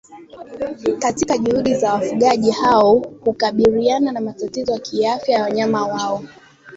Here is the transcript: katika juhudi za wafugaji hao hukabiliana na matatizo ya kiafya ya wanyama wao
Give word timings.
katika 0.99 1.37
juhudi 1.37 1.73
za 1.75 1.93
wafugaji 1.93 2.51
hao 2.51 2.95
hukabiliana 3.25 4.11
na 4.11 4.21
matatizo 4.21 4.71
ya 4.73 4.79
kiafya 4.79 5.37
ya 5.37 5.43
wanyama 5.43 5.85
wao 5.87 6.23